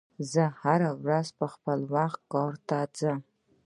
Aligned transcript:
زه 0.31 0.43
هره 0.61 0.91
ورځ 1.03 1.27
په 1.39 1.45
خپل 1.53 1.79
وخت 1.95 2.19
کار 2.33 2.53
ته 2.67 2.77
ځم. 2.97 3.19